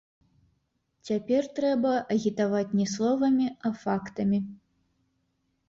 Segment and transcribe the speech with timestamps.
[1.09, 4.43] Цяпер трэба агітаваць не словамі, а фактамі.